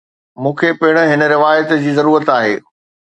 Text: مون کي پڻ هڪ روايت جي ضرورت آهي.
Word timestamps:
مون 0.41 0.53
کي 0.59 0.69
پڻ 0.79 0.95
هڪ 1.11 1.21
روايت 1.33 1.67
جي 1.83 1.91
ضرورت 2.01 2.27
آهي. 2.39 2.55